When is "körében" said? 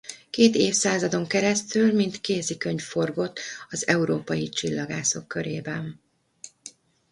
5.27-6.01